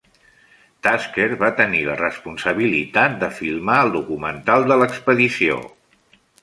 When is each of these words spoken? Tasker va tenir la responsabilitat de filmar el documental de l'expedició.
Tasker 0.87 1.27
va 1.43 1.49
tenir 1.59 1.83
la 1.89 1.99
responsabilitat 2.01 3.21
de 3.25 3.31
filmar 3.43 3.79
el 3.87 3.95
documental 4.01 4.71
de 4.73 4.83
l'expedició. 4.83 5.65